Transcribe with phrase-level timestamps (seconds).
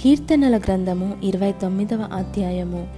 [0.00, 2.88] కీర్తనల గ్రంథము ఇరవై తొమ్మిదవ అధ్యాయము.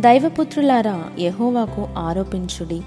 [0.00, 2.80] దైవపుత్రులారా యహోవాకు ఆరోపించుడి.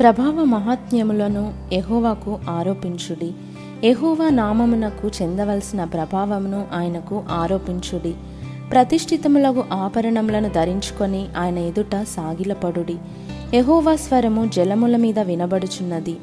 [0.00, 3.32] ప్రభావ మహాత్మ్యములను యహోవాకు ఆరోపించుడి.
[3.84, 8.14] యహోవా నామమునకు చెందవలసిన ప్రభావమును ఆయనకు ఆరోపించుడి.
[8.70, 12.96] ప్రతిష్ఠితములకు ఆభరణములను ధరించుకొని ఆయన ఎదుట సాగిలపడుడి.
[13.54, 16.16] యహోవా స్వరము జలముల మీద వినబడుచున్నది.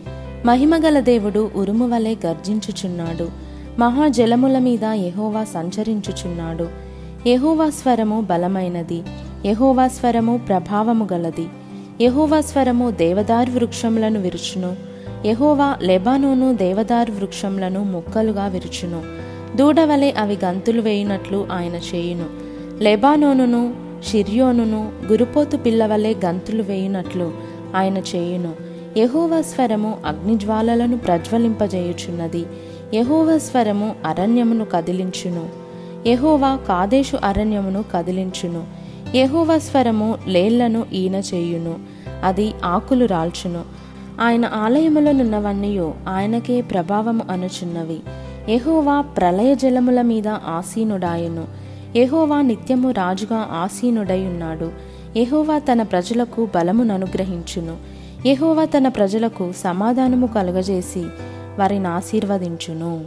[0.46, 3.47] మహిమగల దేవుడు ఉరుము వలె గర్జించుచున్నాడు.
[3.80, 6.68] మహాజలముల మీద యహోవా సంచరించుచున్నాడు.
[7.28, 9.04] యహోవా స్వరము బలమైనది.
[9.46, 11.48] యహోవా స్వరము ప్రభావము గలది.
[12.02, 14.76] యహోవా స్వరము దేవదారు వృక్షములను విరుచును.
[15.28, 19.04] యహోవా లెబానోను దేవదారు వృక్షములను ముక్కలుగా విరుచును.
[19.58, 22.26] దూడవలే అవి గంతులు వేయునట్లు ఆయన చేయును.
[22.84, 23.76] లెబానోనును
[24.12, 27.32] షిర్యోనును గురుపోతు పిల్లవలే గంతులు వేయునట్లు
[27.76, 28.54] ఆయన చేయును.
[28.98, 32.46] యహోవా స్వరము అగ్నిజ్వాలలను ప్రజ్వలింపజేయుచున్నది.
[32.94, 35.50] యహోవా స్వరము అరణ్యమును కదిలించును.
[36.08, 38.64] యహోవా కాదేశు అరణ్యమును కదిలించును.
[39.16, 41.76] యహోవా స్వరము లేళ్ళను ఈన చేయును.
[42.24, 43.62] అది ఆకులు రాల్చును.
[44.22, 48.00] ఆయన ఆలయములనున్నవన్నయో ఆయనకే ప్రభావము అనుచున్నవి.
[48.50, 51.48] యహోవా ప్రళయ జలముల మీద ఆసీనుడాయను.
[51.96, 54.72] యహోవా నిత్యము రాజుగా ఆసీనుడై ఉన్నాడు
[55.18, 61.06] యహోవా తన ప్రజలకు బలమును అనుగ్రహించును యహోవా తన ప్రజలకు సమాధానము కలుగజేసి
[61.60, 63.06] వారిని ఆశీర్వదించును.